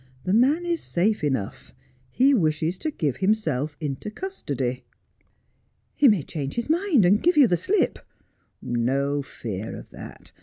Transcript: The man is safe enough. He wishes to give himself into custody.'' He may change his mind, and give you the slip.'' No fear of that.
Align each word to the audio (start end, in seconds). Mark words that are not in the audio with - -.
The 0.23 0.33
man 0.33 0.65
is 0.65 0.81
safe 0.81 1.23
enough. 1.23 1.75
He 2.09 2.33
wishes 2.33 2.79
to 2.79 2.89
give 2.89 3.17
himself 3.17 3.77
into 3.79 4.09
custody.'' 4.09 4.83
He 5.95 6.07
may 6.07 6.23
change 6.23 6.55
his 6.55 6.71
mind, 6.71 7.05
and 7.05 7.21
give 7.21 7.37
you 7.37 7.45
the 7.45 7.55
slip.'' 7.55 7.99
No 8.87 9.21
fear 9.21 9.75
of 9.75 9.91
that. 9.91 10.31